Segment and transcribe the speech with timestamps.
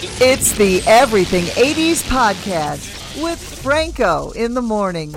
[0.00, 5.10] It's the Everything 80s Podcast with Franco in the morning.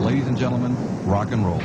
[0.00, 0.74] Ladies and gentlemen,
[1.06, 1.60] rock and roll.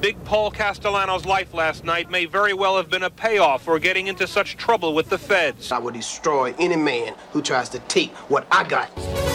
[0.00, 4.06] Big Paul Castellano's life last night may very well have been a payoff for getting
[4.06, 5.70] into such trouble with the feds.
[5.70, 9.31] I will destroy any man who tries to take what I got.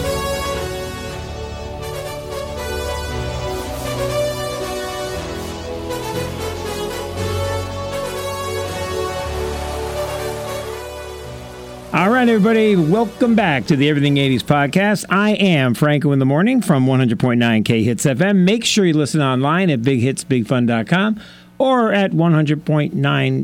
[11.98, 15.04] All right, everybody, welcome back to the Everything 80s podcast.
[15.10, 18.46] I am Franco in the morning from 100.9 K Hits FM.
[18.46, 21.20] Make sure you listen online at bighitsbigfun.com
[21.58, 22.94] or at 100.9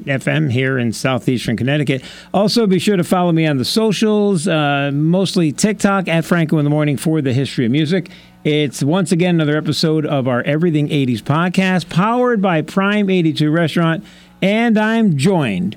[0.03, 2.03] FM here in southeastern Connecticut.
[2.31, 6.63] Also, be sure to follow me on the socials, uh, mostly TikTok at Franco in
[6.63, 8.11] the morning for the history of music.
[8.43, 14.05] It's once again another episode of our Everything 80s podcast, powered by Prime 82 Restaurant,
[14.43, 15.75] and I'm joined.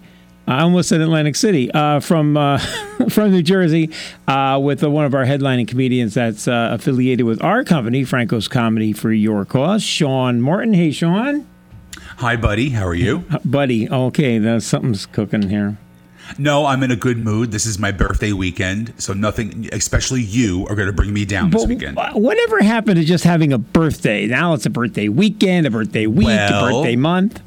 [0.48, 2.58] I almost said Atlantic City uh, from uh,
[3.10, 3.90] from New Jersey
[4.28, 8.92] uh, with one of our headlining comedians that's uh, affiliated with our company, Franco's Comedy
[8.92, 10.72] for Your Cause, Sean Martin.
[10.74, 11.46] Hey, Sean.
[12.18, 12.70] Hi, buddy.
[12.70, 13.24] How are you?
[13.44, 15.78] Buddy, okay, there's something's cooking here.
[16.38, 17.50] No, I'm in a good mood.
[17.50, 21.50] This is my birthday weekend, so nothing, especially you, are going to bring me down
[21.50, 21.96] this weekend.
[22.14, 24.26] whatever happened to just having a birthday?
[24.26, 27.40] Now it's a birthday weekend, a birthday week, a birthday month.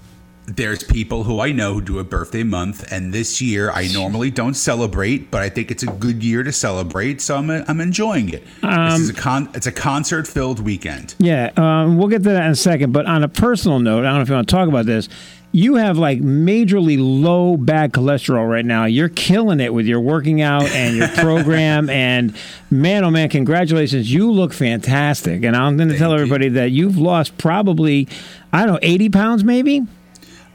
[0.55, 4.31] There's people who I know who do a birthday month, and this year I normally
[4.31, 8.30] don't celebrate, but I think it's a good year to celebrate, so I'm I'm enjoying
[8.30, 8.44] it.
[8.64, 9.50] Um, this is a con.
[9.53, 11.14] It's a concert filled weekend.
[11.19, 12.94] Yeah, um, we'll get to that in a second.
[12.94, 15.08] But on a personal note, I don't know if you want to talk about this.
[15.52, 18.86] You have like majorly low bad cholesterol right now.
[18.86, 21.89] You're killing it with your working out and your program.
[21.91, 22.36] and
[22.72, 24.11] man, oh man, congratulations!
[24.11, 25.44] You look fantastic.
[25.44, 26.16] And I'm going to tell you.
[26.16, 28.08] everybody that you've lost probably,
[28.52, 29.86] I don't know, 80 pounds maybe.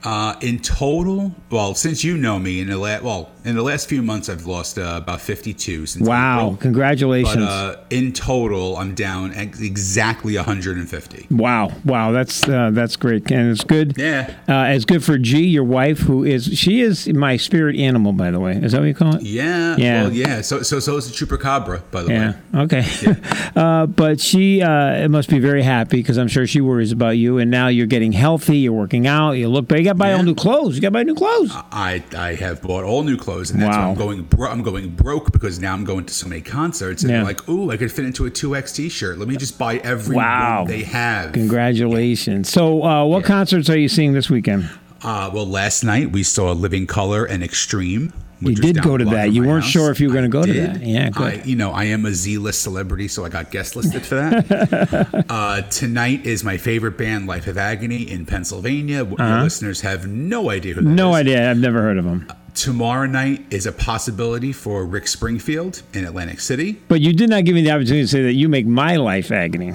[0.04, 3.88] Uh, in total, well, since you know me, in the la- well, in the last
[3.88, 6.56] few months, I've lost uh, about 52 since Wow, April.
[6.56, 7.36] congratulations!
[7.36, 11.26] But uh, in total, I'm down ex- exactly 150.
[11.30, 13.94] Wow, wow, that's uh, that's great, and it's good.
[13.98, 14.34] Yeah.
[14.48, 18.30] uh, it's good for G, your wife, who is she is my spirit animal, by
[18.30, 18.52] the way.
[18.56, 19.22] Is that what you call it?
[19.22, 19.76] Yeah.
[19.76, 20.02] Yeah.
[20.04, 20.40] Well, yeah.
[20.40, 22.34] So, so, so is the chupacabra, by the Yeah.
[22.54, 22.62] way.
[22.62, 22.84] Okay.
[23.56, 27.38] uh, but she uh, must be very happy because I'm sure she worries about you.
[27.38, 28.58] And now you're getting healthy.
[28.58, 29.32] You're working out.
[29.32, 29.70] You look.
[29.70, 30.76] You got to buy all new clothes.
[30.76, 31.50] You got to buy new clothes.
[31.52, 33.84] I, I have bought all new clothes, and that's Wow.
[33.84, 34.22] why I'm going.
[34.22, 37.18] Bro- I'm going broke because now I'm going to so many concerts, and Yeah.
[37.18, 39.18] they're like, "Ooh, I could fit into a two X T-shirt.
[39.18, 40.60] Let me just buy every Wow.
[40.62, 42.48] one they have." Congratulations.
[42.48, 44.68] So, uh, what concerts are you seeing this weekend?
[45.02, 48.12] Uh, well, last night we saw Living Color and Extreme.
[48.40, 49.32] You did go to that.
[49.32, 49.72] You weren't house.
[49.72, 50.74] sure if you were gonna I go to did.
[50.74, 50.82] that.
[50.86, 51.22] Yeah, good.
[51.22, 55.24] I, you know, I am a Z-list celebrity, so I got guest listed for that.
[55.30, 59.06] uh, tonight is my favorite band, Life of Agony, in Pennsylvania.
[59.06, 60.82] Your listeners have no idea who.
[60.82, 61.20] No is.
[61.20, 61.50] idea.
[61.50, 62.26] I've never heard of them.
[62.54, 66.80] Tomorrow night is a possibility for Rick Springfield in Atlantic City.
[66.88, 69.32] But you did not give me the opportunity to say that you make my life
[69.32, 69.72] agony.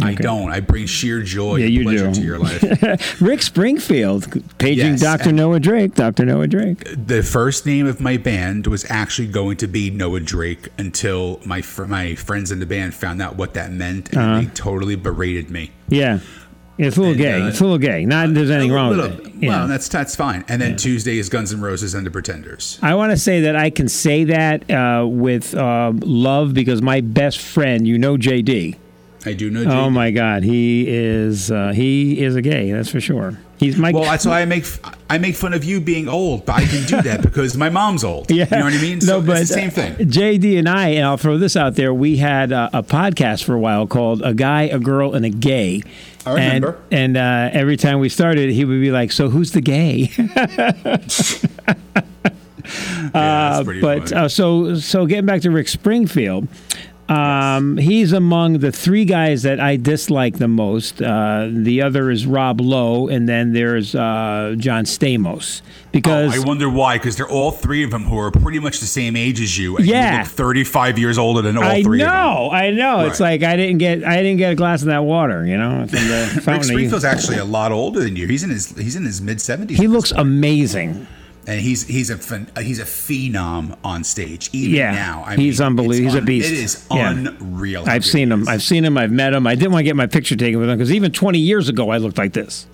[0.00, 0.50] I don't.
[0.50, 2.14] I bring sheer joy Yeah, and you pleasure do.
[2.14, 3.22] to your life.
[3.22, 4.26] Rick Springfield,
[4.58, 5.00] paging Yes.
[5.00, 5.30] Dr.
[5.30, 5.94] Noah Drake.
[5.94, 6.24] Dr.
[6.26, 6.82] Noah Drake.
[7.06, 11.62] the first name of my band was actually going to be Noah Drake until my
[11.62, 14.40] fr- my friends in the band found out what that meant, and Uh-huh.
[14.40, 15.70] they totally berated me.
[15.88, 16.18] Yeah.
[16.78, 17.40] It's a little And, gay.
[17.42, 18.04] uh, it's a little gay.
[18.06, 19.32] Not there's anything A wrong little- with it.
[19.40, 19.48] Yeah.
[19.50, 20.44] Well, that's that's fine.
[20.48, 22.78] And then Tuesday is Guns N' Roses and the Pretenders.
[22.82, 27.00] I want to say that I can say that uh, with uh, love because my
[27.02, 28.76] best friend, you know, JD.
[29.24, 29.64] I do know.
[29.64, 29.70] JD.
[29.70, 32.72] Oh my God, he is uh, he is a gay.
[32.72, 33.38] That's for sure.
[33.58, 34.64] He's my Well, that's why I make
[35.10, 38.02] I make fun of you being old, but I can do that because my mom's
[38.02, 38.28] old.
[38.30, 38.46] Yeah.
[38.50, 39.00] You know what I mean?
[39.00, 39.92] So it's the same thing.
[39.92, 41.92] uh, JD and I, and I'll throw this out there.
[41.94, 45.30] We had uh, a podcast for a while called "A Guy, a Girl, and a
[45.30, 45.82] Gay."
[46.24, 46.78] I remember.
[46.90, 50.10] And, and uh, every time we started, he would be like, "So who's the gay?"
[53.14, 56.48] Yeah, pretty but uh, so so getting back to Rick Springfield,
[57.12, 61.02] um, he's among the three guys that I dislike the most.
[61.02, 65.62] Uh, the other is Rob Lowe, and then there's uh, John Stamos.
[65.92, 68.80] Because Oh, I wonder why, because they're all three of them who are pretty much
[68.80, 70.12] the same age as you, Yeah.
[70.12, 72.14] you look 35 years older than all I three of them.
[72.16, 73.00] know, I know.
[73.06, 75.86] It's like I didn't get I didn't get a glass of that water, you know,
[75.86, 76.54] from the Rick fountain.
[76.54, 76.90] of youth.
[76.92, 78.26] Springfield's actually a lot older than you.
[78.26, 79.72] He's in his he's in his mid 70s.
[79.76, 81.06] He looks amazing.
[81.46, 82.16] And he's he's a
[82.60, 84.50] he's a phenom on stage.
[84.52, 86.12] Even Yeah, now, I he's unbelievable.
[86.12, 86.50] He's a beast.
[86.52, 87.10] It is Yeah.
[87.10, 87.84] unreal.
[87.86, 88.46] I've seen him.
[88.48, 88.96] I've seen him.
[88.98, 89.46] I've met him.
[89.46, 91.90] I didn't want to get my picture taken with him because even 20 years ago
[91.90, 92.66] I looked like this.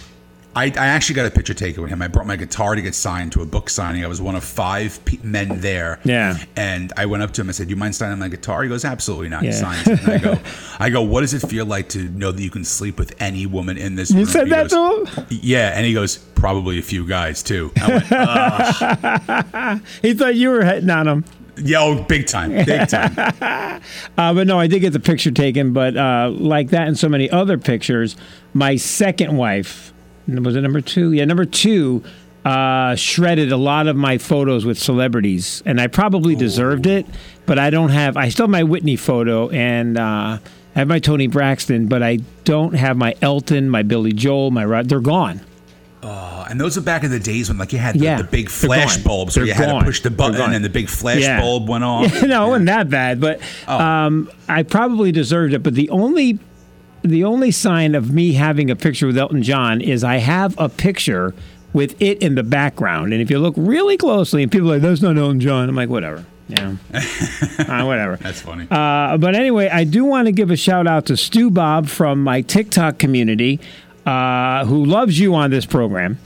[0.57, 2.03] I, I actually got a picture taken with him.
[2.03, 4.03] I brought my guitar to get signed to a book signing.
[4.05, 6.01] I was one of five pe- men there.
[6.05, 6.37] Yeah.
[6.57, 8.69] And I went up to him and said, "Do you mind signing my guitar?" He
[8.69, 9.55] goes, "Absolutely not." He Yeah.
[9.55, 10.01] signs it.
[10.03, 10.39] And I go,
[10.81, 11.03] "I go.
[11.03, 13.95] What does it feel like to know that you can sleep with any woman in
[13.95, 15.27] this room?" You said He that goes, to him?
[15.31, 20.51] Yeah, and he goes, "Probably a few guys too." I went, "Uh, He thought you
[20.51, 21.25] were hitting on him.
[21.59, 23.15] Yo, big time, big time.
[24.19, 25.73] Uh, but no, I did get the picture taken.
[25.73, 28.17] But uh, like that and so many other pictures,
[28.53, 29.93] my second wife,
[30.29, 31.13] was it number two?
[31.13, 32.03] Yeah, number two,
[32.45, 35.63] uh, shredded a lot of my photos with celebrities.
[35.67, 37.07] And I probably deserved it,
[37.47, 40.39] but I don't have, I still have my Whitney photo and uh,
[40.75, 44.65] I have my Toni Braxton, but I don't have my Elton, my Billy Joel, my
[44.65, 44.89] Rod.
[44.89, 45.41] They're gone.
[46.01, 48.25] Uh, and those are back in the days when like you had the, Yeah, the
[48.25, 49.05] big flash gone.
[49.05, 51.41] bulbs where They're you had to push the button and the big flash Yeah.
[51.41, 52.23] bulb went off.
[52.23, 53.79] no, it wasn't that bad, but Oh.
[53.79, 55.65] um, I probably deserved it.
[55.65, 56.39] But the only
[57.11, 60.69] the only sign of me having a picture with Elton John is I have a
[60.69, 61.35] picture
[61.73, 64.83] with it in the background, and if you look really closely, and people are like,
[64.83, 68.17] "That's not Elton John," I'm like, "Whatever." Yeah, uh, whatever.
[68.17, 68.67] That's funny.
[68.71, 72.25] Uh, but anyway, I do want to give a shout out to Stu Bob from
[72.25, 73.61] my TikTok community,
[74.07, 76.19] uh, who loves you on this program.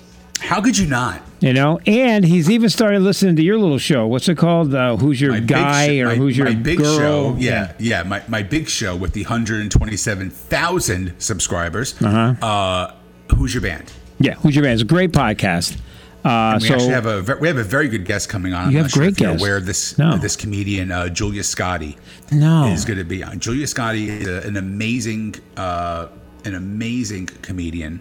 [0.42, 1.22] How could you not?
[1.40, 4.06] You know, and he's even started listening to your little show.
[4.06, 4.74] What's it called?
[4.74, 6.98] Uh, who's your My guy sh- or my- who's your my big girl?
[6.98, 7.36] show?
[7.38, 12.00] Yeah, yeah, my, my big show with the 127,000 subscribers.
[12.02, 12.92] Uh-huh.
[13.36, 13.92] Who's your band?
[14.18, 14.74] Yeah, who's your band?
[14.74, 15.78] It's a great podcast.
[16.24, 18.66] Uh, We so actually have a we have a very good guest coming on.
[18.66, 19.44] I'm You have great you're guests.
[19.48, 20.16] of this No.
[20.18, 21.96] this comedian uh, Julia Scotti
[22.30, 23.40] no, is going to be on.
[23.40, 26.06] Julia Scotti is a, an amazing uh,
[26.44, 27.98] an amazing comedian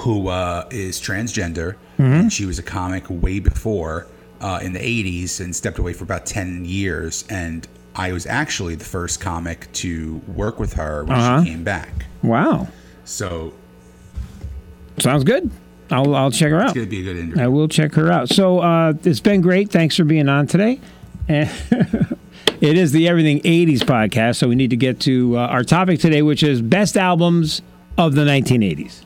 [0.00, 2.12] who uh, is transgender, Mm-hmm.
[2.12, 4.06] and she was a comic way before
[4.40, 7.24] uh, in the '80s and stepped away for about ten years.
[7.28, 11.42] And I was actually the first comic to work with her when Uh-huh.
[11.44, 12.06] she came back.
[12.22, 12.68] wow,
[13.04, 13.52] So
[14.98, 15.50] sounds good.
[15.90, 16.66] I'll I'll check her out.
[16.68, 17.42] it's going to be a good interview.
[17.42, 18.28] I will check her out.
[18.28, 19.70] So uh, it's been great.
[19.70, 20.80] Thanks for being on today.
[21.28, 21.50] And
[22.60, 26.00] it is the Everything '80s podcast, so we need to get to uh, our topic
[26.00, 27.60] today, which is best albums
[27.98, 29.02] of the 1980s.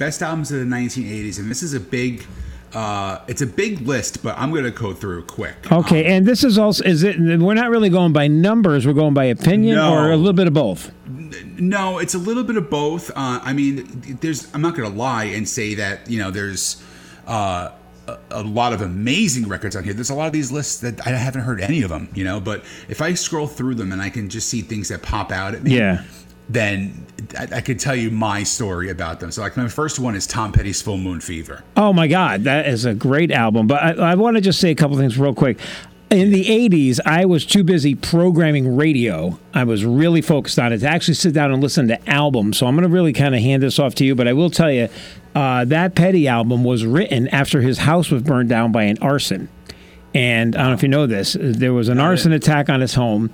[0.00, 2.24] Best albums of the 1980s and this is a big
[2.72, 6.42] uh, it's a big list but i'm going to go through quick Okay, and this
[6.44, 7.18] is also is it?
[7.18, 8.86] We're not really going by numbers.
[8.86, 9.92] We're going by opinion, No.
[9.92, 10.90] or a little bit of both.
[11.58, 14.96] no it's a little bit of both uh, i mean there's i'm not going to
[14.96, 16.82] lie and say that you know there's
[17.26, 17.70] uh,
[18.08, 21.04] a, a lot of amazing records on here there's a lot of these lists that
[21.06, 24.00] i haven't heard any of them you know but if i scroll through them and
[24.00, 26.02] i can just see things that pop out at me Yeah.
[26.52, 27.06] Then
[27.38, 30.26] I, I could tell you my story about them so like my first one is
[30.26, 33.66] tom petty's full moon fever Oh my God, that is a great album.
[33.66, 35.58] But I, I want to just say a couple things real quick.
[36.10, 39.38] In the 80s, I was too busy programming radio.
[39.54, 42.58] I was really focused on it to actually sit down and listen to albums.
[42.58, 44.14] So I'm going to really kind of hand this off to you.
[44.14, 44.88] But I will tell you,
[45.34, 49.48] uh, that Petty album was written after his house was burned down by an arson.
[50.12, 52.94] And I don't know if you know this, there was an arson attack on his
[52.94, 53.30] home,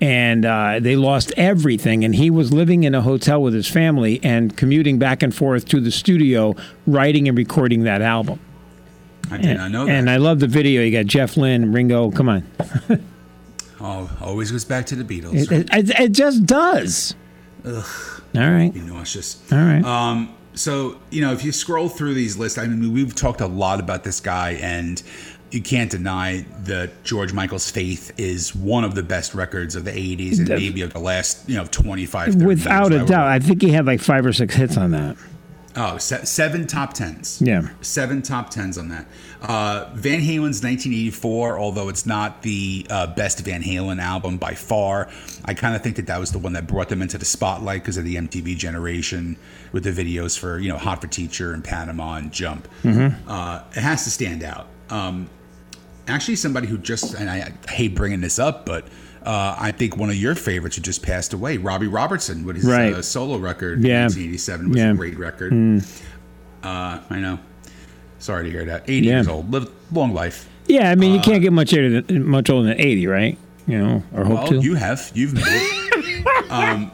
[0.00, 2.04] and uh, they lost everything.
[2.04, 5.66] And he was living in a hotel with his family and commuting back and forth
[5.68, 6.54] to the studio,
[6.86, 8.40] writing and recording that album.
[9.30, 10.82] i did not know that And I love the video.
[10.82, 12.10] You got Jeff Lynne, Ringo.
[12.10, 12.46] Come on,
[13.80, 17.14] oh always goes back to the beatles it, it, it just does.
[17.64, 17.84] Ugh.
[18.36, 19.82] All right, you know it's just all right.
[19.84, 23.46] Um, so you know, if you scroll through these lists, I mean, we've talked a
[23.46, 25.02] lot about this guy, and
[25.50, 29.92] you can't deny that George Michael's "Faith" is one of the best records of the
[29.92, 33.26] '80s and maybe of the last, you know, 25, 30 Without years, a I doubt,
[33.28, 35.16] I think he had like five or six hits on that.
[35.76, 37.40] Oh, se- seven top tens.
[37.40, 37.68] Yeah.
[37.82, 39.06] seven top tens on that.
[39.40, 45.08] Uh, Van Halen's 1984, although it's not the uh, best Van Halen album by far,
[45.44, 47.82] I kind of think that that was the one that brought them into the spotlight
[47.82, 49.36] because of the MTV generation
[49.70, 52.66] with the videos for you know Hot for Teacher and Panama and Jump.
[52.84, 54.66] Uh, it has to stand out.
[54.90, 55.28] Um,
[56.08, 58.86] actually, somebody who just and I, I hate bringing this up, but.
[59.20, 62.64] Uh, I think one of your favorites who just passed away, Robbie Robertson, with his
[62.64, 62.94] Right.
[62.94, 63.96] uh, solo record Yeah.
[64.06, 64.92] in 1987, was Yeah.
[64.92, 65.52] a great record.
[66.62, 67.38] Uh, I know.
[68.20, 68.84] Sorry to hear that.
[68.88, 69.14] 80 Yeah.
[69.16, 69.52] years old.
[69.52, 70.48] Live long life.
[70.66, 73.36] Yeah, I mean, you can't get much older than, much older than 80, right?
[73.66, 74.60] You know, or hope Well, to.
[74.60, 75.10] you have.
[75.14, 76.88] You've made it.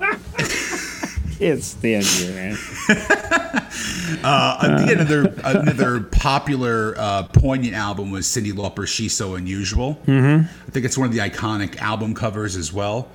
[1.41, 3.41] it's the end of the year, man.
[4.23, 10.47] Uh, another another popular uh, poignant album was Cyndi Lauper's "She's So Unusual." Mm-hmm.
[10.67, 13.09] I think it's one of the iconic album covers as well,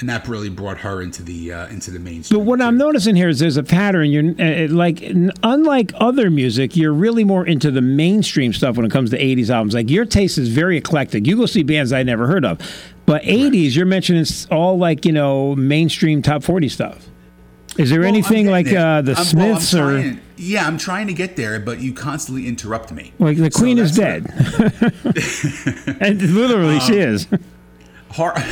[0.00, 2.40] and that really brought her into the uh, into the mainstream.
[2.40, 4.10] But what I'm noticing here is there's a pattern.
[4.10, 5.02] You're uh, like,
[5.42, 9.50] unlike other music, you're really more into the mainstream stuff when it comes to 80s
[9.50, 9.74] albums.
[9.74, 11.26] Like your taste is very eclectic.
[11.26, 12.58] You go see bands I never heard of,
[13.06, 17.06] but 80s, you're mentioning all like you know mainstream top 40 stuff.
[17.80, 21.06] Is there Well, anything like uh, the I'm- well, Smiths or trying- yeah, I'm trying
[21.08, 23.12] to get there, but you constantly interrupt me.
[23.18, 24.26] like the So Queen is dead?
[26.00, 27.26] and literally, Um, she is.
[28.12, 28.38] Hard,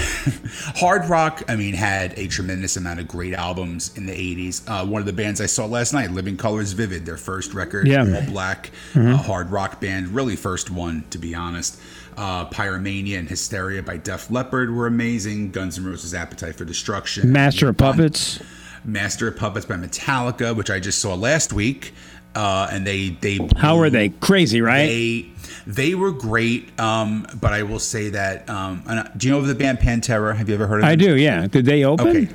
[0.76, 4.62] hard rock, I mean, had a tremendous amount of great albums in the 80s.
[4.68, 7.88] Uh, one of the bands I saw last night, Living Colors Vivid, their first record,
[7.88, 8.04] Yeah.
[8.04, 8.14] Mm-hmm.
[8.14, 11.80] all black, uh, hard rock band, really first one, to be honest.
[12.16, 15.50] Uh, Pyromania and Hysteria by Def Leppard were amazing.
[15.52, 17.30] Guns N' Roses' Appetite for Destruction.
[17.32, 18.40] Master of Puppets.
[18.88, 21.92] Master of Puppets by Metallica, which I just saw last week.
[22.34, 24.10] Uh, and they, they How are they?
[24.10, 24.86] Crazy, right?
[24.86, 25.28] they
[25.66, 28.48] they were great, um, but I will say that.
[28.48, 30.36] Um, uh, do you know of the band Pantera?
[30.36, 30.90] Have you ever heard of them?
[30.90, 31.46] I do, yeah.
[31.46, 32.06] Did they open?
[32.08, 32.28] Okay.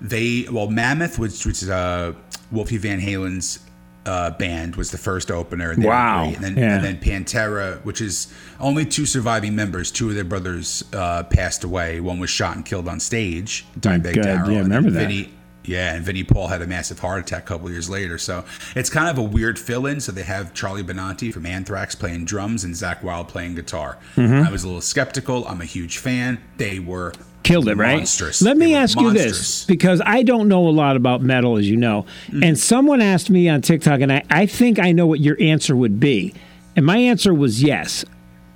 [0.00, 2.12] They well, Mammoth, which which is uh,
[2.52, 3.60] Wolfie Van Halen's
[4.06, 5.70] uh, band, was the first opener.
[5.70, 6.24] And Wow.
[6.24, 6.74] And then Yeah.
[6.76, 9.90] and then Pantera, which is only two surviving members.
[9.90, 12.00] Two of their brothers uh, passed away.
[12.00, 13.64] One was shot and killed on stage.
[13.80, 14.50] Dimebag Darrell.
[14.50, 15.08] yeah, and remember then that.
[15.14, 15.32] Vinnie,
[15.68, 18.18] yeah, and Vinnie Paul had a massive heart attack a couple years later.
[18.18, 18.44] So
[18.74, 20.00] it's kind of a weird fill-in.
[20.00, 23.98] So they have Charlie Benante from Anthrax playing drums and Zakk Wylde playing guitar.
[24.16, 24.46] Mm-hmm.
[24.46, 25.46] I was a little skeptical.
[25.46, 26.40] I'm a huge fan.
[26.56, 27.12] They were
[27.44, 27.96] Killed it, right?
[27.96, 28.42] Monstrous.
[28.42, 31.76] Let me ask you this because I don't know a lot about metal, as you
[31.76, 32.04] know.
[32.26, 32.44] Mm.
[32.44, 35.74] And someone asked me on TikTok, and I, I think I know what your answer
[35.74, 36.34] would be.
[36.76, 38.04] And my answer was yes.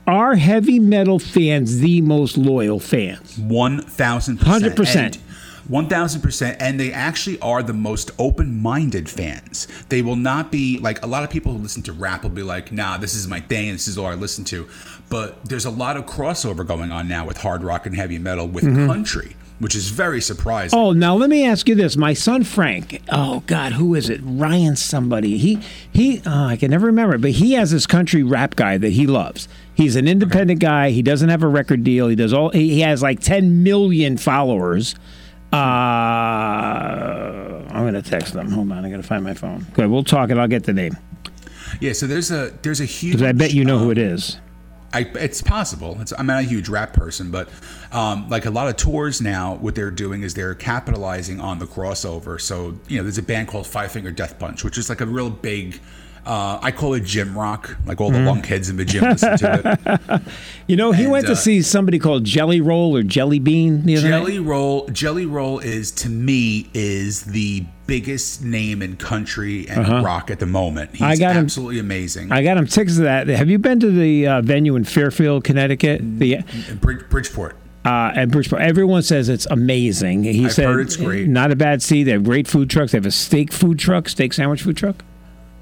[0.07, 3.39] Are heavy metal fans the most loyal fans?
[3.39, 4.77] One thousand percent.
[4.77, 4.97] 100%.
[4.97, 5.19] And-
[5.69, 9.69] One thousand percent, and they actually are the most open-minded fans.
[9.89, 12.43] They will not be like a lot of people who listen to rap will be
[12.43, 13.73] like, "Nah, this is my thing.
[13.73, 14.69] This is all I listen to."
[15.09, 18.49] But there's a lot of crossover going on now with hard rock and heavy metal
[18.49, 18.87] with mm-hmm.
[18.87, 20.79] country, which is very surprising.
[20.79, 21.97] Oh, now let me ask you this.
[21.97, 24.21] My son Frank, oh God, who is it?
[24.25, 25.39] Ryan somebody.
[25.39, 25.61] He
[25.93, 29.07] he oh, I can never remember, but he has this country rap guy that he
[29.07, 29.49] loves.
[29.75, 30.91] He's an independent guy.
[30.91, 32.09] He doesn't have a record deal.
[32.09, 34.95] He does all he he has like 10 million followers.
[35.53, 35.57] Uh
[37.73, 38.51] I'm going to text them.
[38.51, 39.67] Hold on, I got to find my phone.
[39.73, 40.97] Good, we'll talk and I'll get the name.
[41.81, 43.23] Yeah, so there's a there's a huge.
[43.23, 44.39] I bet you know who um, it is.
[44.95, 45.97] I, it's possible.
[46.01, 47.49] It's, I'm not a huge rap person, but
[47.93, 51.65] um, like a lot of tours now, what they're doing is they're capitalizing on the
[51.67, 52.39] crossover.
[52.39, 55.07] So you know, there's a band called Five Finger Death Punch, which is like a
[55.07, 55.81] real big.
[56.25, 57.77] Uh, I call it gym rock.
[57.85, 58.41] Like all the Mm-hmm.
[58.41, 60.23] lunkheads in the gym listen to it.
[60.69, 63.83] You know, he and, went to uh, see somebody called Jelly Roll or Jelly Bean
[63.85, 64.19] the other night.
[64.21, 70.31] Jelly Roll, Jelly Roll is to me is the biggest name in country and rock
[70.31, 70.93] at the moment.
[70.93, 71.11] He's Uh-huh.
[71.11, 72.31] I got him- absolutely amazing.
[72.31, 73.27] I got him tickets to that.
[73.27, 76.01] Have you been to the uh, venue in Fairfield, Connecticut?
[76.19, 76.39] The
[76.81, 77.57] Brid- Bridgeport.
[77.85, 78.63] uh, at Bridgeport.
[78.63, 80.23] Everyone says it's amazing.
[80.23, 81.27] He I've said heard it's great.
[81.27, 82.05] Not a bad seat.
[82.05, 82.93] They have great food trucks.
[82.93, 85.05] They have a steak food truck, steak sandwich food truck.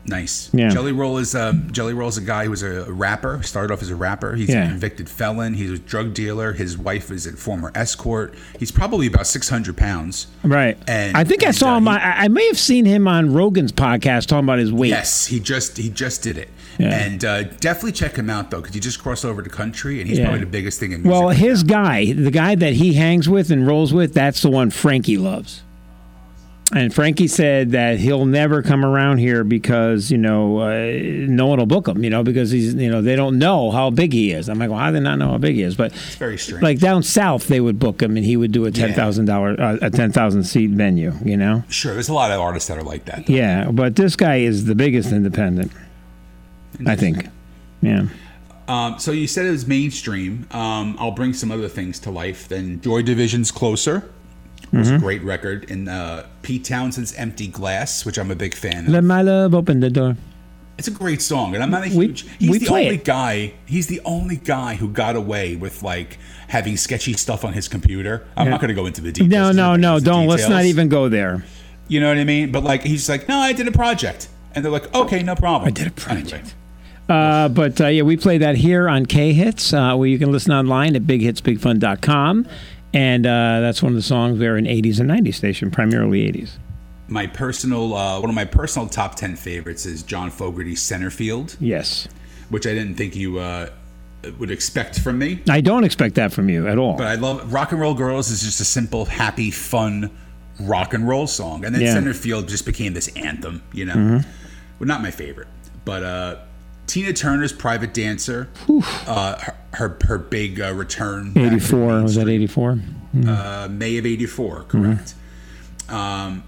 [0.06, 0.48] Nice.
[0.52, 0.70] Yeah.
[0.70, 3.42] Jelly Roll is um, Jelly Roll is a guy who was a rapper.
[3.42, 4.34] Started off as a rapper.
[4.34, 4.64] He's Yeah.
[4.64, 5.54] a convicted felon.
[5.54, 6.52] He's a drug dealer.
[6.52, 8.34] His wife is a former escort.
[8.58, 10.26] He's probably about six hundred pounds.
[10.42, 10.78] Right.
[10.88, 11.84] And- I think I saw uh, him.
[11.84, 14.88] he- I, I may have seen him on Rogan's podcast talking about his weight.
[14.88, 16.48] Yes, he just he just did it.
[16.78, 16.94] Yeah.
[16.98, 20.08] And uh, definitely check him out though, because he just crossed over to country, and
[20.08, 21.12] he's probably the biggest thing in music.
[21.20, 24.70] Well, his guy, the guy that he hangs with and rolls with, that's the one
[24.70, 25.62] Frankie loves.
[26.72, 30.68] And Frankie said that he'll never come around here because you know uh,
[31.02, 32.04] no one will book him.
[32.04, 34.48] You know because he's you know they don't know how big he is.
[34.48, 35.74] I'm like, well, how do they not know how big he is?
[35.74, 36.62] But It's very strange.
[36.62, 39.60] like down south, they would book him and he would do a ten thousand dollar
[39.60, 41.12] uh, a ten thousand seat venue.
[41.24, 41.64] You know.
[41.68, 43.26] sure, there's a lot of artists that are like that.
[43.26, 43.32] though.
[43.34, 45.72] Yeah, but this guy is the biggest independent.
[46.86, 47.26] I think.
[47.82, 48.06] Yeah.
[48.68, 50.46] Um, so you said it was mainstream.
[50.52, 52.46] Um, I'll bring some other things to life.
[52.46, 54.08] Then Joy Division's "Closer"
[54.72, 54.96] was Mm-hmm.
[54.96, 58.92] a great record, and uh, Pete Townshend's "Empty Glass," which I'm a big fan of.
[58.92, 60.16] Let my love open the door.
[60.78, 62.24] It's a great song, and I'm not a We- huge.
[62.38, 63.04] he's we the only it.
[63.04, 63.52] guy.
[63.66, 68.24] He's the only guy who got away with like having sketchy stuff on his computer.
[68.36, 68.52] I'm Yeah.
[68.52, 69.30] not going to go into the details.
[69.30, 70.00] No, no, no!
[70.00, 70.26] Don't.
[70.26, 71.44] Let's not even go there.
[71.88, 72.50] You know what I mean?
[72.52, 75.66] But like, he's like, no, I did a project, and they're like, okay, no problem.
[75.68, 76.32] I did a project.
[76.32, 76.54] Anyway.
[77.08, 80.30] Uh, but uh, yeah, we play that here on K Hits, uh, where you can
[80.30, 82.46] listen online at bighitsbigfun.com.
[82.92, 86.50] And uh, that's one of the songs there in 80s and 90s station, primarily 80s.
[87.08, 92.06] My personal, uh, one of my personal top ten favorites is John Fogerty's "Centerfield," Yes.
[92.50, 93.70] which I didn't think you uh,
[94.38, 95.42] would expect from me.
[95.48, 96.96] I don't expect that from you at all.
[96.96, 100.10] But I love "Rock and Roll Girls" is just a simple, happy, fun
[100.60, 101.96] rock and roll song, and then Yeah.
[101.96, 103.62] "Centerfield" just became this anthem.
[103.72, 104.20] You know,
[104.78, 105.48] well, not my favorite,
[105.84, 106.36] but uh,
[106.90, 108.48] Tina Turner's "Private Dancer,"
[109.06, 111.32] uh, her, her her big uh, return.
[111.36, 112.02] 84.
[112.02, 112.82] Was that mainstream.
[113.14, 113.28] 84?
[113.28, 115.14] uh, May of '84, correct.
[115.88, 116.42] Um,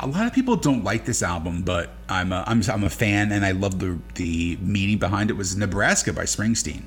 [0.00, 3.32] a lot of people don't like this album, but I'm a, I'm I'm a fan,
[3.32, 5.34] and I love the the meaning behind it.
[5.34, 6.82] Was Nebraska by Springsteen.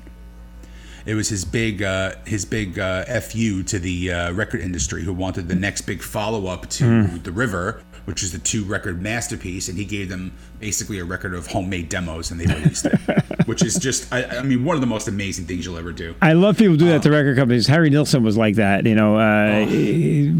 [1.04, 5.12] It was his big uh, his big uh, fu to the uh, record industry who
[5.12, 7.16] wanted the next big follow up to Hmm.
[7.22, 11.34] the River, which is the two record masterpiece, and he gave them basically a record
[11.34, 12.98] of homemade demos, and they released it,
[13.46, 16.14] which is just I, I mean one of the most amazing things you'll ever do.
[16.22, 17.02] I love people do that Oh.
[17.02, 17.66] to record companies.
[17.66, 18.86] Harry Nilsson was like that.
[18.86, 19.66] You know, uh,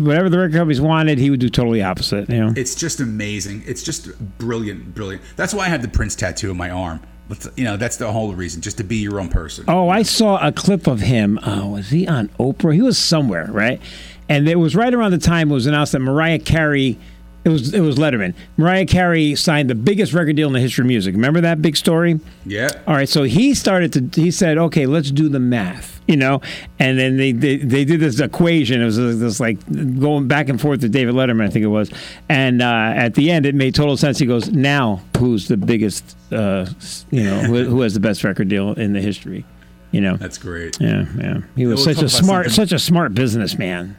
[0.03, 2.29] whatever the record companies wanted, he would do totally opposite.
[2.31, 3.63] You know, It's just amazing.
[3.67, 5.23] It's just brilliant, brilliant.
[5.37, 7.01] That's why I have the Prince tattoo on my arm.
[7.29, 9.65] But, you know, that's the whole reason, just to be your own person.
[9.67, 11.39] Oh, I saw a clip of him.
[11.41, 12.73] Uh, was he on Oprah?
[12.73, 13.81] He was somewhere, right?
[14.29, 16.99] And it was right around the time it was announced that Mariah Carey.
[17.47, 18.35] It was it was Letterman.
[18.57, 21.15] Mariah Carey signed the biggest record deal in the history of music.
[21.15, 22.19] Remember that big story?
[22.45, 22.71] Yeah.
[22.89, 24.21] All right, so he started to.
[24.21, 26.41] He said, "Okay, let's do the math," you know,
[26.81, 28.83] and then they they, they did this equation.
[28.83, 29.61] It was this like
[30.01, 31.89] going back and forth with David Letterman, I think it was,
[32.29, 34.19] and uh, at the end, it made total sense.
[34.19, 36.17] He goes, "Now, who's the biggest?
[36.33, 36.67] Uh,
[37.13, 39.45] you know, who, who has the best record deal in the history?"
[39.93, 40.17] You know.
[40.17, 40.79] That's great.
[40.81, 41.39] Yeah, yeah.
[41.55, 43.97] He was we'll such a smart, something- such a smart businessman.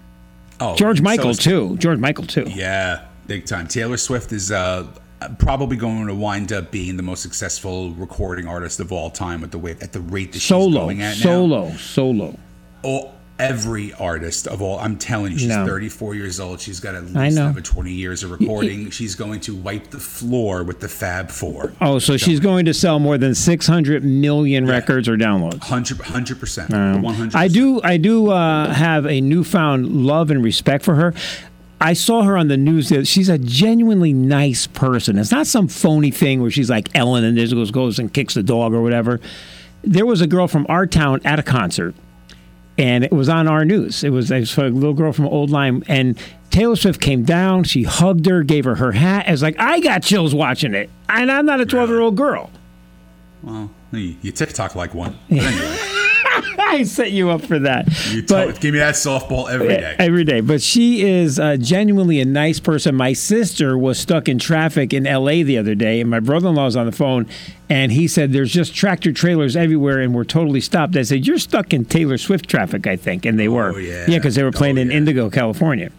[0.60, 1.78] Oh, George Michael is- too.
[1.78, 2.44] George Michael too.
[2.48, 3.68] Yeah, big time.
[3.68, 4.88] Taylor Swift is uh,
[5.40, 9.52] probably going to wind up being the most successful recording artist of all time at
[9.52, 11.24] the way at the rate that she's going at now.
[11.24, 12.38] solo, solo.
[12.84, 14.80] Oh, every artist of all.
[14.80, 15.66] I'm telling you, she's No.
[15.66, 16.60] 34 years old.
[16.60, 18.90] She's got at least another 20 years of recording.
[18.90, 21.74] She's going to wipe the floor with the Fab Four.
[21.82, 25.60] Oh, so she's going to sell more than 600 million records or downloads.
[25.60, 26.72] 100 percent.
[26.72, 27.36] 100.
[27.36, 27.82] I do.
[27.84, 31.14] I do uh, have a newfound love and respect for her.
[31.80, 32.92] I saw her on the news.
[33.08, 35.18] She's a genuinely nice person.
[35.20, 38.34] It's not some phony thing where she's like Ellen and just goes, goes and kicks
[38.34, 39.20] the dog or whatever.
[39.84, 41.94] There was a girl from our town at a concert,
[42.78, 44.04] and it was on our news.
[44.04, 46.18] It was, it was a little girl from Old Lyme, and
[46.50, 47.64] Taylor Swift came down.
[47.64, 49.28] She hugged her, gave her her hat.
[49.28, 52.16] I was like, I got chills watching it, and I'm not a 12 year old
[52.18, 52.50] girl.
[53.44, 55.16] Well, you, you TikTok like one.
[55.30, 55.78] But anyway,
[56.70, 57.88] I set you up for that.
[58.12, 59.96] you But- talk- give me that softball every day.
[60.00, 60.42] Every day.
[60.42, 62.96] But she is uh, genuinely a nice person.
[62.96, 66.56] My sister was stuck in traffic in LA the other day, and my brother in
[66.56, 67.26] law was on the phone,
[67.70, 70.96] and he said, There's just tractor trailers everywhere, and we're totally stopped.
[70.96, 73.26] I said, You're stuck in Taylor Swift traffic, I think.
[73.26, 73.74] And they were.
[73.74, 74.06] Oh, yeah.
[74.08, 74.98] Yeah, because they were playing Oh, in yeah.
[74.98, 75.92] Indigo, California.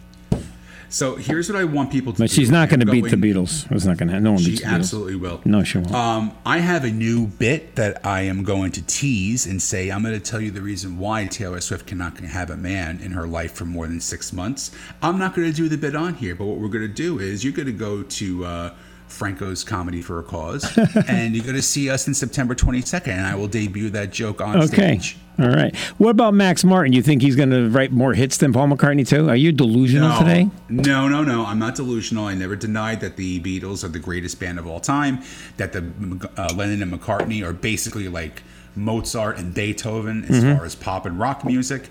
[0.91, 2.35] So here's what I want people to But do.
[2.35, 3.71] she's not going to beat the Beatles.
[3.71, 4.19] It's not going to.
[4.19, 4.73] No one She beats the Beatles.
[4.73, 5.41] absolutely will.
[5.45, 5.93] No, she won't.
[5.93, 10.01] Um, I have a new bit that I am going to tease and say I'm
[10.01, 13.27] going to tell you the reason why Taylor Swift cannot have a man in her
[13.27, 14.71] life for more than six months.
[15.01, 17.19] I'm not going to do the bit on here, but what we're going to do
[17.19, 18.73] is you're going to go to uh,
[19.09, 23.25] Franco's Comedy for a Cause, and you're going to see us in September 22nd, and
[23.25, 24.65] I will debut that joke on Okay.
[24.99, 25.17] stage.
[25.39, 25.73] All right.
[25.97, 26.91] What about Max Martin?
[26.91, 29.29] You think he's going to write more hits than Paul McCartney, too?
[29.29, 30.49] Are you delusional No, today?
[30.67, 31.45] no, no, no.
[31.45, 32.25] I'm not delusional.
[32.25, 35.21] I never denied that the Beatles are the greatest band of all time.
[35.55, 38.43] That the uh, Lennon and McCartney are basically like
[38.79, 40.55] Mozart and Beethoven as Mm-hmm.
[40.57, 41.89] far as pop and rock music.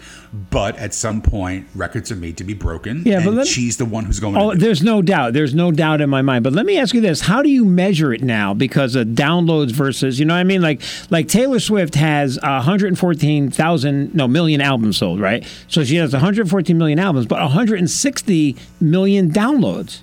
[0.50, 3.02] But at some point, records are made to be broken.
[3.06, 4.36] Yeah, but let- she's the one who's going.
[4.36, 5.32] Oh, to there's no doubt.
[5.32, 6.44] There's no doubt in my mind.
[6.44, 8.52] But let me ask you this: How do you measure it now?
[8.54, 14.14] Because of downloads versus, you know, what I mean, like, like Taylor Swift has 114,000,
[14.14, 15.46] no, million albums sold, right?
[15.68, 20.00] So she has 114 million albums, but 160 million downloads.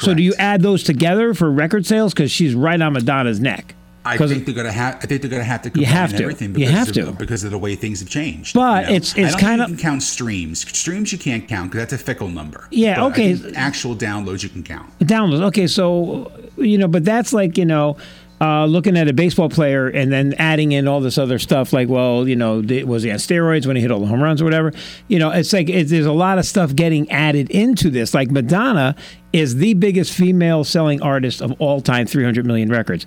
[0.00, 2.12] So do you add those together for record sales?
[2.12, 3.74] Because she's right on Madonna's neck.
[4.06, 4.96] I think they're gonna have.
[4.96, 5.70] I think they're gonna have to.
[5.70, 6.22] Combine have to.
[6.22, 7.12] Everything You because have of, to.
[7.12, 8.54] because of the way things have changed.
[8.54, 10.60] But it's- I it's don't kinda- you can count streams.
[10.76, 12.66] Streams you can't count because that's a fickle number.
[12.70, 13.38] Yeah, But okay.
[13.56, 14.90] actual downloads you can count.
[15.00, 15.42] downloads.
[15.44, 17.96] Okay, so you know, but that's like you know,
[18.40, 21.72] uh, looking at a baseball player and then adding in all this other stuff.
[21.72, 24.42] Like, well, you know, was he on steroids when he hit all the home runs
[24.42, 24.72] or whatever?
[25.08, 28.12] You know, it's like it, there's a lot of stuff getting added into this.
[28.12, 28.96] Like Madonna
[29.32, 33.06] is the biggest female selling artist of all time, 300 million records.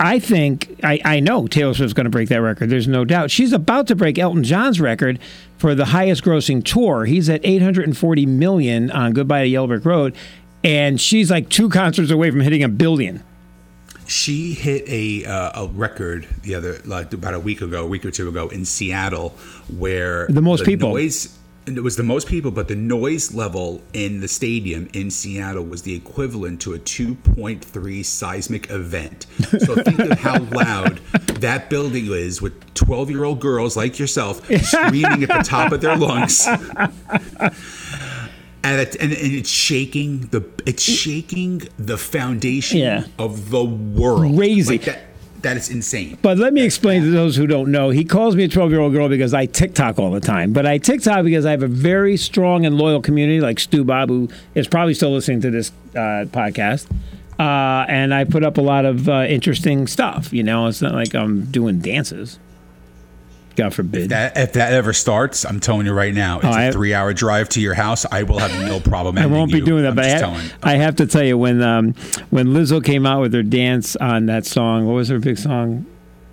[0.00, 2.68] I think I, I know Taylor Swift's going to break that record.
[2.68, 3.30] There's no doubt.
[3.30, 5.18] She's about to break Elton John's record
[5.56, 7.04] for the highest grossing tour.
[7.04, 10.14] He's at 840 million on Goodbye to Yellow Brick Road,
[10.62, 13.22] and she's like two concerts away from hitting a billion.
[14.06, 18.04] She hit a uh, a record the other like about a week ago, a week
[18.04, 19.30] or two ago in Seattle,
[19.78, 20.90] where The most people.
[20.90, 25.10] Noise, and it was the most people, but the noise level in the stadium in
[25.10, 29.26] Seattle was the equivalent to a 2.3 seismic event.
[29.64, 30.98] So think of how loud
[31.40, 35.80] that building is with 12 year old girls like yourself screaming at the top of
[35.80, 36.46] their lungs.
[38.66, 43.04] And, it, and, and it's shaking the it's shaking the foundation Yeah.
[43.18, 44.36] of the world.
[44.36, 44.78] Crazy.
[44.78, 45.00] Like that,
[45.44, 46.18] that is insane.
[46.20, 47.90] But let me explain to those who don't know.
[47.90, 50.52] He calls me a 12 year old girl because I TikTok all the time.
[50.52, 54.08] But I TikTok because I have a very strong and loyal community like Stu Bob,
[54.08, 56.90] who is probably still listening to this uh, podcast.
[57.38, 60.32] Uh, and I put up a lot of uh, interesting stuff.
[60.32, 62.38] You know, it's not like I'm doing dances.
[63.56, 64.10] God forbid.
[64.10, 67.12] That if that ever starts, I'm telling you right now, it's Oh, a three hour
[67.12, 68.04] drive to your house.
[68.10, 69.16] I will have no problem.
[69.18, 69.64] I won't be you.
[69.64, 70.50] doing that, I'm but I, just ha- telling.
[70.62, 71.94] I have to tell you when um,
[72.30, 74.86] when Lizzo came out with her dance on that song.
[74.86, 75.86] What was her big song?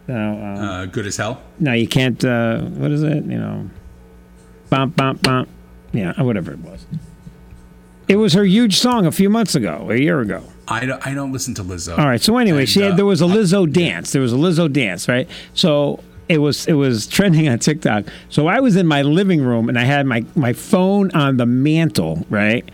[0.10, 1.42] Uh, Uh, good as hell.
[1.60, 2.24] no, you can't.
[2.26, 3.24] Uh, what is it?
[3.26, 3.70] You know,
[4.70, 5.48] bump, bump, bump.
[5.94, 6.86] Yeah, whatever it was.
[8.08, 10.44] It was her huge song a few months ago, a year ago.
[10.68, 11.98] I don't, I don't listen to Lizzo.
[11.98, 12.20] All right.
[12.22, 14.12] So anyway, And, she had uh, there was a Lizzo dance.
[14.12, 15.30] There was a Lizzo dance, right?
[15.54, 18.06] So it was it was trending on TikTok.
[18.30, 21.46] So I was in my living room and I had my my phone on the
[21.46, 22.68] mantle, right?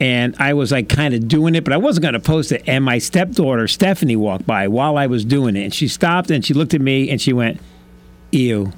[0.00, 2.64] And I was like kind of doing it, but I wasn't going to post it.
[2.66, 6.44] And my stepdaughter Stephanie walked by while I was doing it, and she stopped and
[6.44, 7.60] she looked at me and she went,
[8.32, 8.72] "Ew."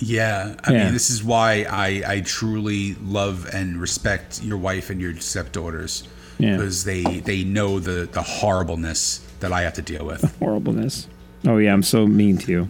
[0.00, 0.84] Yeah, I Yeah.
[0.84, 6.04] mean, this is why I, I truly love and respect your wife and your stepdaughters
[6.38, 6.52] Yeah.
[6.56, 10.22] because they they know the the horribleness that I have to deal with.
[10.38, 11.08] Horribleness.
[11.46, 12.68] Oh yeah, I'm so mean to you.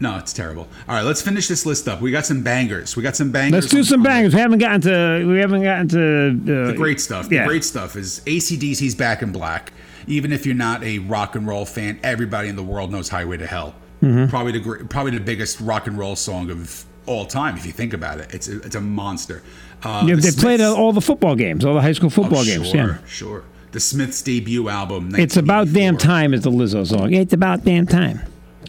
[0.00, 0.66] No, it's terrible.
[0.88, 2.00] All right, let's finish this list up.
[2.00, 2.96] We got some bangers.
[2.96, 3.62] We got some bangers.
[3.64, 4.34] Let's do some bangers.
[4.34, 7.30] We haven't gotten to we haven't gotten to uh, The great stuff.
[7.30, 7.42] Yeah.
[7.42, 9.72] The great stuff is ACDC's Back in Black.
[10.06, 13.36] Even if you're not a rock and roll fan, everybody in the world knows Highway
[13.38, 13.74] to Hell.
[14.02, 14.28] Mm-hmm.
[14.28, 17.56] Probably the probably the biggest rock and roll song of all time.
[17.56, 19.42] If you think about it, it's a, it's a monster.
[19.82, 22.10] Uh, Yeah, the they played Smiths- uh, all the football games, all the high school
[22.10, 22.68] football Oh, games.
[22.70, 22.98] Sure, Yeah.
[23.06, 23.44] sure.
[23.72, 25.14] The Smiths debut album.
[25.16, 27.12] It's about damn time is the Lizzo song.
[27.12, 28.20] It's about damn time.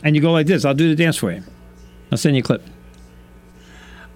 [0.06, 0.63] And you go like this.
[0.63, 1.44] I'll do the dance for you.
[2.12, 2.62] I'll send you a clip.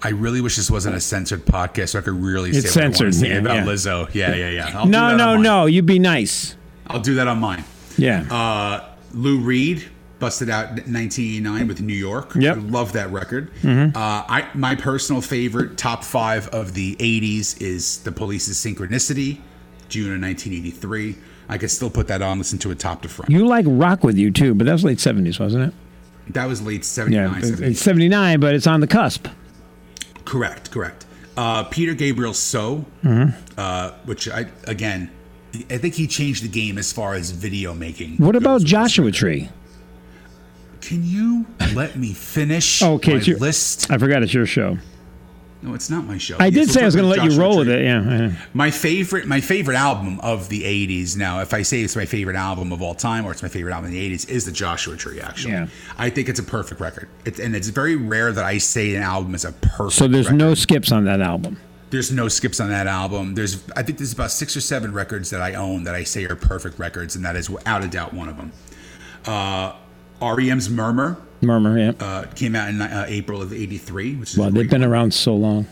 [0.02, 2.84] I really wish this wasn't a censored podcast, so I could really It's say what
[2.84, 3.64] I want to say yeah, about yeah.
[3.64, 4.14] Lizzo.
[4.14, 4.78] Yeah, yeah, yeah.
[4.78, 5.66] I'll do No, no, no.
[5.66, 6.56] You'd be nice.
[6.86, 7.64] I'll do that on mine.
[7.98, 8.22] Yeah.
[8.30, 12.34] Uh, Lou Reed busted out in 1989 with New York.
[12.34, 12.56] Yep.
[12.56, 12.66] Mm-hmm.
[12.68, 13.50] I love that record.
[13.64, 19.40] Uh, I my personal favorite top five of the 80s is The Police's Synchronicity,
[19.88, 21.16] June of 1983.
[21.50, 23.30] I could still put that on, listen to it top to front.
[23.30, 26.32] you like rock with you too, but that was late seventies, wasn't it?
[26.34, 27.42] That was late 79.
[27.42, 29.26] Yeah, it's 79, but it's on the cusp.
[30.24, 31.04] Correct, correct.
[31.36, 33.36] Uh, Peter Gabriel "So," Mm-hmm.
[33.58, 35.10] uh, which I again,
[35.68, 38.18] I think he changed the game as far as video making.
[38.18, 39.10] What about Joshua.
[39.10, 39.48] Tree?
[40.80, 43.90] Can you let me finish Okay, my your, list?
[43.90, 44.78] I forgot it's your show.
[45.62, 46.36] No, it's not my show.
[46.40, 47.84] I did say I was going to let you roll with it.
[47.84, 48.02] Yeah.
[48.02, 48.32] yeah.
[48.54, 51.16] My favorite, my favorite album of the '80s.
[51.18, 53.72] Now, if I say it's my favorite album of all time, or it's my favorite
[53.74, 55.20] album in the '80s, is the Joshua Tree.
[55.20, 55.66] Actually, Yeah.
[55.98, 57.08] I think it's a perfect record.
[57.26, 59.92] It's, and it's very rare that I say an album is a perfect.
[59.98, 60.38] So there's record.
[60.38, 61.58] no skips on that album.
[61.90, 63.34] There's no skips on that album.
[63.34, 66.24] There's, I think there's about six or seven records that I own that I say
[66.24, 68.52] are perfect records, and that is without a doubt one of them.
[69.26, 69.72] Uh,
[70.20, 71.78] REM's Murmur Murmur.
[71.78, 71.92] Yeah.
[72.00, 75.66] uh, came out in uh, April of '83, which is they've been around so long,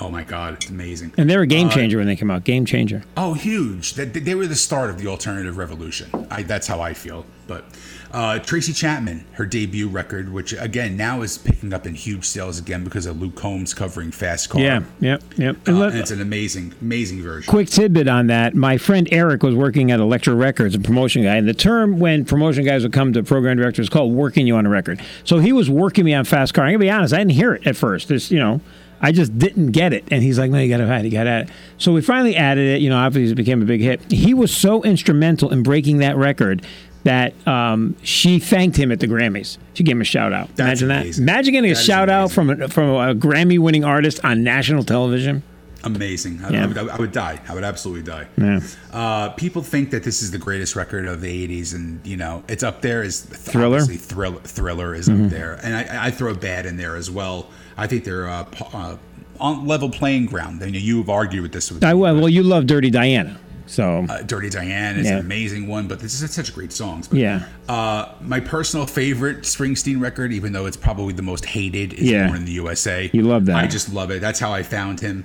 [0.00, 1.12] Oh my God, it's amazing.
[1.16, 2.44] and they're a Uh, game changer when they come out.
[2.44, 3.02] Game changer.
[3.16, 3.94] Oh, huge!
[3.94, 6.08] They, they were the start of the alternative revolution.
[6.30, 7.24] I, that's how I feel.
[7.46, 7.64] But
[8.12, 12.58] uh, Tracy Chapman, her debut record, which again now is picking up in huge sales
[12.60, 14.60] again because of Luke Combs covering Fast Car.
[14.60, 14.82] Yeah.
[15.00, 15.22] Yep.
[15.36, 15.56] Yep.
[15.56, 17.50] Uh, And let- it's an amazing, amazing version.
[17.50, 18.54] quick tidbit on that.
[18.54, 22.24] My friend Eric was working at Elektra Records, a promotion guy, and the term when
[22.24, 25.00] promotion guys would come to program directors is called working you on a record.
[25.24, 26.64] So he was working me on Fast Car.
[26.64, 28.06] I'm gonna be honest, I didn't hear it at first.
[28.08, 28.60] This, you know,
[29.02, 30.04] I just didn't get it.
[30.10, 31.08] And he's like, "No, you got to add it.
[31.08, 32.80] You got to add it." So we finally added it.
[32.82, 34.00] You know, obviously it became a big hit.
[34.12, 36.64] He was so instrumental in breaking that record.
[37.04, 39.56] That um, she thanked him at the Grammys.
[39.72, 40.48] She gave him a shout out.
[40.56, 41.24] That's Imagine amazing.
[41.24, 41.32] that.
[41.32, 44.44] Imagine getting a That is shout out from a, from a Grammy winning artist on
[44.44, 45.42] national television.
[45.84, 46.40] Amazing.
[46.44, 46.64] I, Yeah.
[46.64, 47.40] I, would, I would die.
[47.48, 48.26] I would absolutely die.
[48.36, 48.60] Yeah.
[48.92, 52.42] Uh, people think that this is the greatest record of the '80s, and you know
[52.48, 53.02] it's up there.
[53.02, 53.80] Is Thriller?
[53.80, 57.48] Thriller, Thriller is up there, and I, I throw Bad in there as well.
[57.76, 58.96] I think they're uh, uh,
[59.38, 60.62] on level playing ground.
[60.62, 63.38] I mean, you have argued with this with I, well, well, you love Dirty Diana,
[63.66, 65.14] so uh, "Dirty Diane" is Yeah.
[65.14, 67.08] an amazing one, but this is such great songs.
[67.08, 67.44] But, Yeah.
[67.70, 72.26] Uh, my personal favorite Springsteen record, even though it's probably the most hated, is Yeah.
[72.26, 73.56] "Born in the USA." You love that.
[73.56, 74.20] I just love it.
[74.20, 75.24] That's how I found him.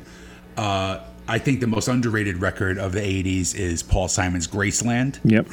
[0.58, 5.48] Uh, I think the most underrated record of the '80s is Paul Simon's "Graceland." yep.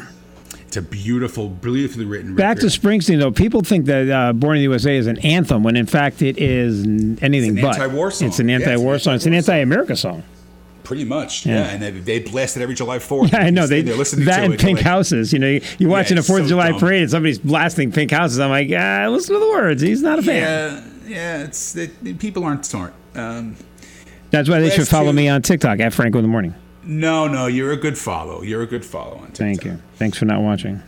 [0.66, 2.34] It's a beautiful, beautifully written.
[2.34, 2.66] Back to.
[2.66, 3.30] Springsteen, though.
[3.30, 6.38] People think that uh, "Born in the USA" is an anthem, when in fact it
[6.38, 6.82] is
[7.22, 7.78] anything It's an but.
[7.80, 8.28] anti-war song.
[8.28, 9.14] It's an Yeah, it's an anti-war song.
[9.16, 9.54] It's an anti-war song.
[9.56, 10.22] anti-America song.
[10.84, 11.44] pretty much.
[11.46, 11.54] Yeah.
[11.56, 13.32] Yeah, and they, they it every July Fourth.
[13.32, 13.66] Yeah, I know.
[13.66, 15.32] They They're listening that to and it, Pink like, Houses.
[15.32, 16.80] You know, you- you're watching a it's Fourth of so July dumb.
[16.80, 18.40] parade and somebody's blasting Pink Houses.
[18.40, 19.80] I'm like, ah, listen to the words.
[19.82, 20.42] He's not a fan.
[21.06, 21.42] Yeah, yeah.
[21.44, 22.94] It's it, people aren't smart.
[23.14, 23.56] Um,
[24.32, 26.54] That's why they should follow me on TikTok at Franco in the Morning.
[26.84, 27.46] no, no.
[27.46, 28.42] You're a good follow.
[28.42, 29.36] You're a good follow on TikTok.
[29.38, 29.78] Thank you.
[29.96, 30.82] Thanks for not watching.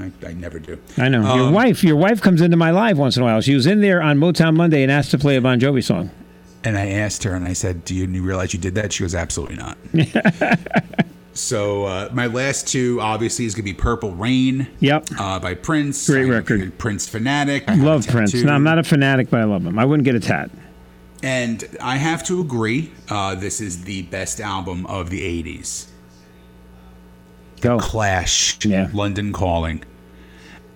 [0.00, 0.78] I, I never do.
[0.98, 1.82] I know your Um, wife.
[1.84, 3.40] Your wife comes into my live once in a while.
[3.40, 6.10] She was in there on Motown Monday and asked to play a Bon Jovi song.
[6.64, 9.14] And I asked her, and I said, "Do you realize you did that?" She goes,
[9.14, 9.78] "Absolutely not."
[11.36, 14.68] So uh, my last two obviously is gonna be Purple Rain.
[14.78, 15.08] Yep.
[15.18, 16.06] Uh, by Prince.
[16.08, 16.78] Great I'm record.
[16.78, 17.64] Prince fanatic.
[17.66, 18.34] I Love Prince.
[18.34, 19.76] No, I'm not a fanatic, but I love him.
[19.76, 20.48] I wouldn't get a tat.
[21.22, 22.92] And I have to agree.
[23.08, 25.86] Uh, this is the best album of the '80s.
[27.60, 27.78] Go.
[27.78, 28.62] Clash.
[28.64, 28.90] Yeah.
[28.92, 29.84] London Calling.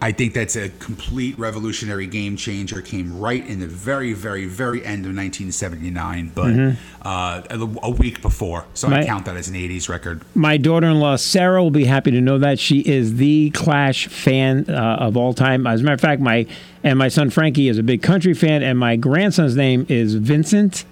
[0.01, 2.81] I think that's a complete revolutionary game changer.
[2.81, 8.23] Came right in the very, very, very end of 1979, but uh, a, a week
[8.23, 8.65] before.
[8.75, 9.07] So I Mm-hmm.
[9.09, 10.23] Count that as an 80s record.
[10.35, 14.97] My daughter-in-law Sarah will be happy to know that she is the Clash fan uh,
[15.01, 15.67] of all time.
[15.67, 16.47] As a matter of fact, my
[16.83, 20.85] and my son Frankie is a big country fan, and my grandson's name is Vincent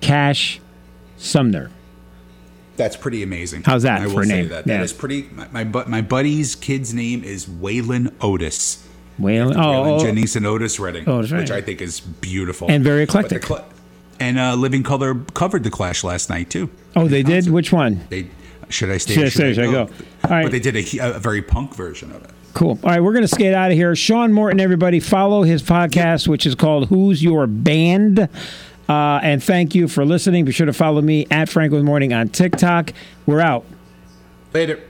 [0.00, 0.60] Cash
[1.16, 1.70] Sumner.
[2.76, 3.62] That's pretty amazing.
[3.64, 4.48] How's that I will for a say name?
[4.48, 4.66] That.
[4.66, 4.78] Yeah.
[4.78, 5.24] that is pretty.
[5.32, 8.86] My, my my buddy's kid's name is Waylon Otis.
[9.20, 11.32] Waylon, Waylon oh, oh, Jennings and Otis Redding, Oh, right.
[11.32, 13.42] which I think is beautiful And very eclectic.
[13.42, 13.64] Cla-
[14.18, 16.70] and uh, Living Color covered the Clash last night too.
[16.96, 17.48] oh, they did.
[17.50, 18.00] Which one?
[18.08, 18.28] They
[18.70, 19.14] should I stay?
[19.14, 19.80] Should I or stay, should I go?
[20.24, 20.42] All right.
[20.44, 22.30] But they did a, a very punk version of it.
[22.54, 22.78] Cool.
[22.82, 23.94] All right, we're going to skate out of here.
[23.96, 28.28] Sean Morton, everybody, follow his podcast, which is called Who's Your Band?
[28.92, 30.44] Uh, and thank you for listening.
[30.44, 32.92] Be sure to follow me at Franklin Morning on TikTok.
[33.24, 33.64] We're out.
[34.52, 34.80] Later.